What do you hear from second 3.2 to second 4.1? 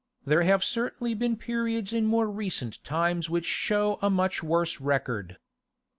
which show a